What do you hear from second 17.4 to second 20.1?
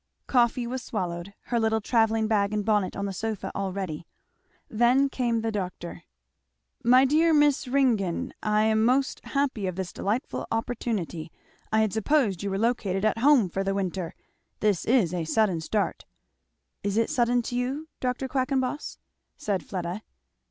to you, Dr. Quackenboss?" said Fleda.